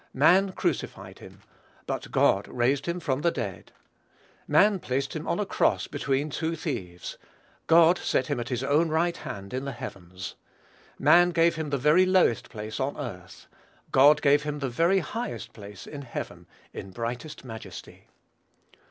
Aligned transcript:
Man 0.15 0.53
crucified 0.53 1.19
him; 1.19 1.41
but 1.85 2.09
God 2.09 2.47
raised 2.47 2.87
him 2.87 2.99
from 2.99 3.21
the 3.21 3.29
dead. 3.29 3.71
Man 4.47 4.79
placed 4.79 5.15
him 5.15 5.27
on 5.27 5.39
a 5.39 5.45
cross 5.45 5.85
between 5.85 6.31
two 6.31 6.55
thieves; 6.55 7.19
God 7.67 7.99
set 7.99 8.25
him 8.25 8.39
at 8.39 8.49
his 8.49 8.63
own 8.63 8.89
right 8.89 9.15
hand 9.17 9.53
in 9.53 9.63
the 9.63 9.71
heavens. 9.71 10.33
Man 10.97 11.29
gave 11.29 11.53
him 11.55 11.69
the 11.69 11.77
very 11.77 12.07
lowest 12.07 12.49
place 12.49 12.79
on 12.79 12.97
earth; 12.97 13.45
God 13.91 14.23
gave 14.23 14.41
him 14.41 14.57
the 14.57 14.69
very 14.71 14.97
highest 15.01 15.53
place 15.53 15.85
in 15.85 16.01
heaven, 16.01 16.47
in 16.73 16.89
brightest 16.89 17.45
majesty. 17.45 18.07